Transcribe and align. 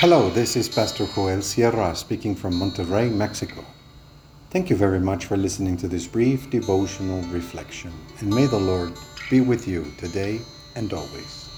Hello, 0.00 0.30
this 0.30 0.56
is 0.56 0.66
Pastor 0.66 1.06
Joel 1.14 1.42
Sierra 1.42 1.94
speaking 1.94 2.34
from 2.34 2.54
Monterrey, 2.54 3.12
Mexico. 3.12 3.62
Thank 4.48 4.70
you 4.70 4.76
very 4.76 4.98
much 4.98 5.26
for 5.26 5.36
listening 5.36 5.76
to 5.76 5.88
this 5.88 6.06
brief 6.06 6.48
devotional 6.48 7.20
reflection, 7.24 7.92
and 8.20 8.34
may 8.34 8.46
the 8.46 8.58
Lord 8.58 8.94
be 9.28 9.42
with 9.42 9.68
you 9.68 9.92
today 9.98 10.40
and 10.74 10.90
always. 10.94 11.50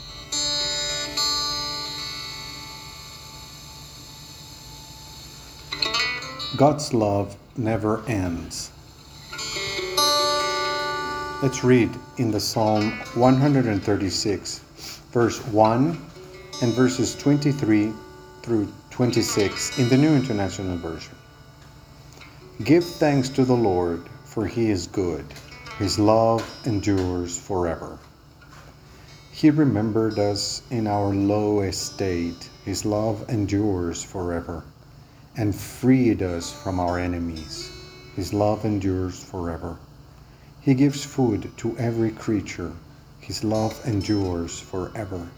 God's 6.56 6.92
love 6.92 7.36
never 7.56 8.04
ends. 8.08 8.72
Let's 11.44 11.62
read 11.62 11.90
in 12.18 12.32
the 12.32 12.40
Psalm 12.40 12.90
136, 13.14 14.58
verse 15.12 15.38
1 15.46 16.10
and 16.60 16.74
verses 16.74 17.14
23 17.14 17.92
through 18.42 18.66
26 18.90 19.78
in 19.78 19.88
the 19.88 19.96
New 19.96 20.16
International 20.16 20.76
Version. 20.76 21.14
Give 22.64 22.84
thanks 22.84 23.28
to 23.28 23.44
the 23.44 23.54
Lord, 23.54 24.02
for 24.24 24.48
he 24.48 24.68
is 24.68 24.88
good. 24.88 25.24
His 25.78 25.96
love 25.96 26.44
endures 26.66 27.38
forever. 27.38 28.00
He 29.30 29.50
remembered 29.50 30.18
us 30.18 30.62
in 30.70 30.88
our 30.88 31.14
low 31.14 31.60
estate. 31.60 32.50
His 32.64 32.84
love 32.84 33.24
endures 33.28 34.02
forever, 34.02 34.64
and 35.36 35.54
freed 35.54 36.20
us 36.20 36.52
from 36.52 36.80
our 36.80 36.98
enemies. 36.98 37.70
His 38.16 38.32
love 38.32 38.64
endures 38.64 39.22
forever. 39.22 39.78
He 40.60 40.74
gives 40.74 41.04
food 41.04 41.52
to 41.58 41.78
every 41.78 42.10
creature. 42.10 42.72
His 43.20 43.44
love 43.44 43.80
endures 43.86 44.58
forever. 44.58 45.28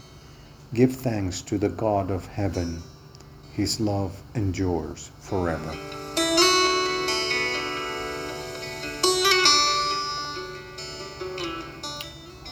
Give 0.73 0.91
thanks 0.91 1.41
to 1.43 1.59
the 1.59 1.69
God 1.69 2.09
of 2.09 2.25
heaven 2.25 2.81
his 3.55 3.79
love 3.79 4.21
endures 4.35 5.11
forever. 5.21 5.71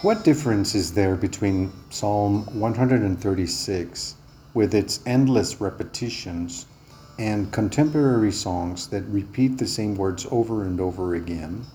What 0.00 0.24
difference 0.24 0.74
is 0.74 0.92
there 0.92 1.14
between 1.16 1.72
Psalm 1.90 2.46
136, 2.58 4.14
with 4.54 4.74
its 4.74 5.00
endless 5.04 5.60
repetitions, 5.60 6.66
and 7.18 7.52
contemporary 7.52 8.32
songs 8.32 8.88
that 8.88 9.02
repeat 9.02 9.58
the 9.58 9.66
same 9.66 9.96
words 9.96 10.26
over 10.30 10.62
and 10.64 10.80
over 10.80 11.14
again? 11.14 11.66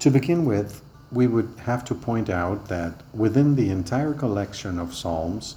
To 0.00 0.10
begin 0.10 0.44
with, 0.44 0.82
we 1.12 1.26
would 1.26 1.52
have 1.58 1.84
to 1.84 1.94
point 1.94 2.30
out 2.30 2.68
that 2.68 3.02
within 3.14 3.54
the 3.54 3.70
entire 3.70 4.14
collection 4.14 4.78
of 4.78 4.94
Psalms, 4.94 5.56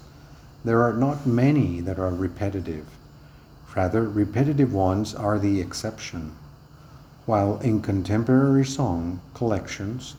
there 0.65 0.81
are 0.81 0.93
not 0.93 1.25
many 1.25 1.81
that 1.81 1.99
are 1.99 2.13
repetitive. 2.13 2.85
Rather, 3.75 4.03
repetitive 4.03 4.73
ones 4.73 5.13
are 5.13 5.37
the 5.37 5.59
exception. 5.59 6.31
While 7.25 7.57
in 7.59 7.81
contemporary 7.81 8.65
song 8.65 9.19
collections, 9.33 10.15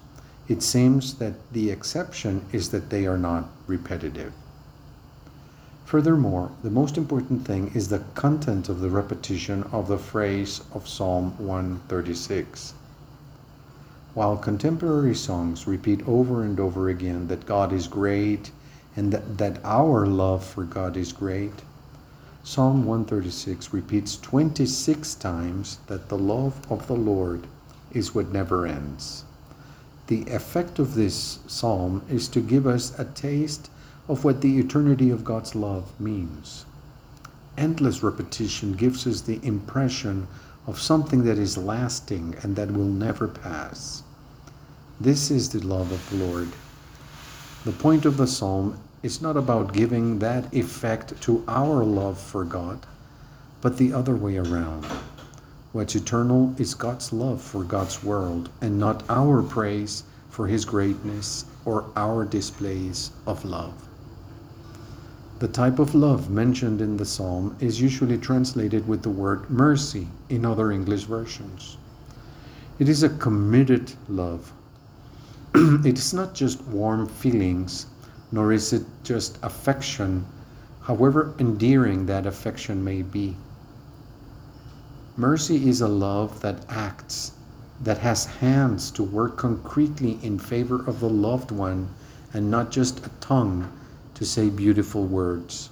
it 0.48 0.62
seems 0.62 1.14
that 1.14 1.34
the 1.52 1.70
exception 1.70 2.44
is 2.52 2.70
that 2.70 2.90
they 2.90 3.06
are 3.06 3.16
not 3.16 3.48
repetitive. 3.66 4.32
Furthermore, 5.86 6.50
the 6.62 6.70
most 6.70 6.98
important 6.98 7.46
thing 7.46 7.70
is 7.74 7.88
the 7.88 8.02
content 8.14 8.68
of 8.68 8.80
the 8.80 8.90
repetition 8.90 9.62
of 9.64 9.88
the 9.88 9.98
phrase 9.98 10.60
of 10.72 10.88
Psalm 10.88 11.34
136. 11.38 12.74
While 14.12 14.36
contemporary 14.36 15.14
songs 15.14 15.66
repeat 15.66 16.06
over 16.06 16.42
and 16.42 16.60
over 16.60 16.88
again 16.88 17.28
that 17.28 17.46
God 17.46 17.72
is 17.72 17.88
great 17.88 18.50
and 18.96 19.12
that, 19.12 19.38
that 19.38 19.64
our 19.64 20.06
love 20.06 20.44
for 20.44 20.64
God 20.64 20.96
is 20.96 21.12
great. 21.12 21.62
Psalm 22.42 22.84
136 22.84 23.72
repeats 23.72 24.16
26 24.16 25.14
times 25.14 25.78
that 25.86 26.08
the 26.08 26.18
love 26.18 26.54
of 26.70 26.86
the 26.86 26.94
Lord 26.94 27.46
is 27.92 28.14
what 28.14 28.32
never 28.32 28.66
ends. 28.66 29.24
The 30.06 30.22
effect 30.24 30.78
of 30.78 30.94
this 30.94 31.38
psalm 31.46 32.02
is 32.10 32.28
to 32.28 32.40
give 32.40 32.66
us 32.66 32.98
a 32.98 33.06
taste 33.06 33.70
of 34.08 34.24
what 34.24 34.42
the 34.42 34.58
eternity 34.58 35.10
of 35.10 35.24
God's 35.24 35.54
love 35.54 35.98
means. 35.98 36.66
Endless 37.56 38.02
repetition 38.02 38.74
gives 38.74 39.06
us 39.06 39.22
the 39.22 39.40
impression 39.42 40.26
of 40.66 40.80
something 40.80 41.24
that 41.24 41.38
is 41.38 41.56
lasting 41.56 42.34
and 42.42 42.56
that 42.56 42.70
will 42.70 42.84
never 42.84 43.28
pass. 43.28 44.02
This 45.00 45.30
is 45.30 45.48
the 45.48 45.66
love 45.66 45.90
of 45.90 46.10
the 46.10 46.24
Lord. 46.24 46.48
The 47.64 47.72
point 47.72 48.04
of 48.04 48.16
the 48.16 48.26
psalm 48.26 48.78
is 49.04 49.20
not 49.20 49.36
about 49.36 49.74
giving 49.74 50.18
that 50.18 50.52
effect 50.54 51.20
to 51.20 51.44
our 51.46 51.84
love 51.84 52.18
for 52.18 52.42
God, 52.42 52.86
but 53.60 53.76
the 53.76 53.92
other 53.92 54.16
way 54.16 54.38
around. 54.38 54.84
What's 55.72 55.94
eternal 55.94 56.54
is 56.56 56.72
God's 56.72 57.12
love 57.12 57.42
for 57.42 57.64
God's 57.64 58.02
world 58.02 58.48
and 58.62 58.78
not 58.78 59.04
our 59.10 59.42
praise 59.42 60.04
for 60.30 60.46
His 60.46 60.64
greatness 60.64 61.44
or 61.66 61.84
our 61.96 62.24
displays 62.24 63.10
of 63.26 63.44
love. 63.44 63.74
The 65.38 65.48
type 65.48 65.78
of 65.78 65.94
love 65.94 66.30
mentioned 66.30 66.80
in 66.80 66.96
the 66.96 67.04
psalm 67.04 67.56
is 67.60 67.82
usually 67.82 68.16
translated 68.16 68.88
with 68.88 69.02
the 69.02 69.10
word 69.10 69.50
mercy 69.50 70.08
in 70.30 70.46
other 70.46 70.72
English 70.72 71.04
versions. 71.04 71.76
It 72.78 72.88
is 72.88 73.02
a 73.02 73.10
committed 73.10 73.92
love 74.08 74.50
it 75.84 75.96
is 75.96 76.12
not 76.12 76.34
just 76.34 76.60
warm 76.64 77.06
feelings, 77.06 77.86
nor 78.34 78.52
is 78.52 78.72
it 78.72 78.82
just 79.04 79.38
affection, 79.44 80.26
however 80.80 81.32
endearing 81.38 82.06
that 82.06 82.26
affection 82.26 82.82
may 82.82 83.00
be. 83.00 83.36
Mercy 85.16 85.68
is 85.68 85.80
a 85.80 85.86
love 85.86 86.40
that 86.40 86.56
acts, 86.68 87.30
that 87.80 87.98
has 87.98 88.24
hands 88.24 88.90
to 88.90 89.04
work 89.04 89.36
concretely 89.36 90.18
in 90.20 90.36
favor 90.36 90.84
of 90.88 90.98
the 90.98 91.08
loved 91.08 91.52
one, 91.52 91.88
and 92.32 92.50
not 92.50 92.72
just 92.72 93.06
a 93.06 93.10
tongue 93.20 93.70
to 94.14 94.24
say 94.24 94.50
beautiful 94.50 95.04
words. 95.04 95.70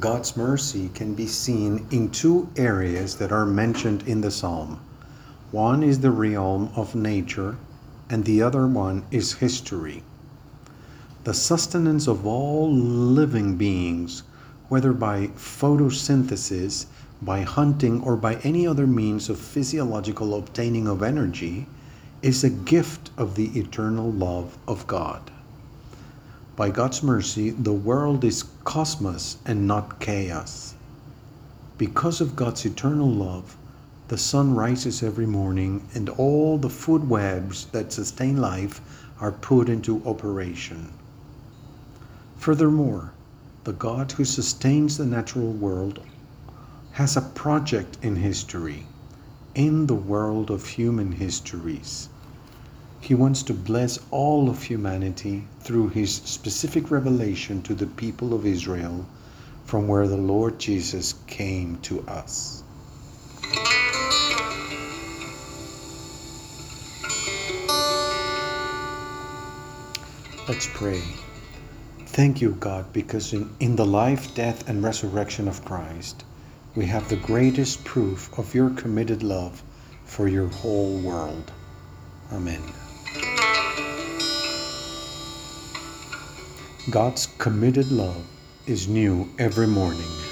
God's 0.00 0.34
mercy 0.34 0.88
can 0.94 1.12
be 1.12 1.26
seen 1.26 1.86
in 1.90 2.08
two 2.08 2.48
areas 2.56 3.16
that 3.16 3.32
are 3.32 3.44
mentioned 3.44 4.02
in 4.06 4.22
the 4.22 4.30
psalm. 4.30 4.80
One 5.50 5.82
is 5.82 6.00
the 6.00 6.10
realm 6.10 6.70
of 6.74 6.94
nature, 6.94 7.58
and 8.08 8.24
the 8.24 8.40
other 8.40 8.66
one 8.66 9.04
is 9.10 9.34
history. 9.34 10.02
The 11.26 11.34
sustenance 11.34 12.06
of 12.06 12.24
all 12.24 12.72
living 12.72 13.56
beings, 13.56 14.22
whether 14.68 14.92
by 14.92 15.26
photosynthesis, 15.34 16.86
by 17.20 17.40
hunting, 17.40 18.00
or 18.02 18.14
by 18.14 18.36
any 18.44 18.64
other 18.64 18.86
means 18.86 19.28
of 19.28 19.36
physiological 19.36 20.36
obtaining 20.36 20.86
of 20.86 21.02
energy, 21.02 21.66
is 22.22 22.44
a 22.44 22.48
gift 22.48 23.10
of 23.18 23.34
the 23.34 23.46
eternal 23.58 24.12
love 24.12 24.56
of 24.68 24.86
God. 24.86 25.32
By 26.54 26.70
God's 26.70 27.02
mercy, 27.02 27.50
the 27.50 27.72
world 27.72 28.22
is 28.22 28.44
cosmos 28.62 29.38
and 29.44 29.66
not 29.66 29.98
chaos. 29.98 30.76
Because 31.76 32.20
of 32.20 32.36
God's 32.36 32.64
eternal 32.64 33.10
love, 33.10 33.56
the 34.06 34.16
sun 34.16 34.54
rises 34.54 35.02
every 35.02 35.26
morning, 35.26 35.88
and 35.92 36.08
all 36.08 36.56
the 36.56 36.70
food 36.70 37.10
webs 37.10 37.66
that 37.72 37.92
sustain 37.92 38.36
life 38.36 38.80
are 39.18 39.32
put 39.32 39.68
into 39.68 40.00
operation. 40.06 40.92
Furthermore, 42.38 43.12
the 43.64 43.72
God 43.72 44.12
who 44.12 44.24
sustains 44.24 44.96
the 44.96 45.06
natural 45.06 45.52
world 45.52 46.00
has 46.92 47.16
a 47.16 47.20
project 47.20 47.98
in 48.02 48.16
history, 48.16 48.86
in 49.54 49.86
the 49.86 49.94
world 49.94 50.50
of 50.50 50.66
human 50.66 51.12
histories. 51.12 52.08
He 53.00 53.14
wants 53.14 53.42
to 53.44 53.54
bless 53.54 53.98
all 54.10 54.48
of 54.48 54.62
humanity 54.62 55.44
through 55.60 55.88
his 55.88 56.14
specific 56.14 56.90
revelation 56.90 57.62
to 57.62 57.74
the 57.74 57.86
people 57.86 58.32
of 58.32 58.46
Israel 58.46 59.06
from 59.64 59.88
where 59.88 60.06
the 60.06 60.16
Lord 60.16 60.58
Jesus 60.58 61.14
came 61.26 61.78
to 61.82 62.00
us. 62.08 62.62
Let's 70.48 70.68
pray. 70.72 71.02
Thank 72.16 72.40
you, 72.40 72.52
God, 72.52 72.90
because 72.94 73.34
in, 73.34 73.54
in 73.60 73.76
the 73.76 73.84
life, 73.84 74.34
death, 74.34 74.70
and 74.70 74.82
resurrection 74.82 75.48
of 75.48 75.62
Christ, 75.66 76.24
we 76.74 76.86
have 76.86 77.06
the 77.10 77.16
greatest 77.16 77.84
proof 77.84 78.38
of 78.38 78.54
your 78.54 78.70
committed 78.70 79.22
love 79.22 79.62
for 80.06 80.26
your 80.26 80.48
whole 80.48 80.98
world. 81.00 81.52
Amen. 82.32 82.62
God's 86.88 87.26
committed 87.36 87.92
love 87.92 88.24
is 88.66 88.88
new 88.88 89.28
every 89.38 89.66
morning. 89.66 90.25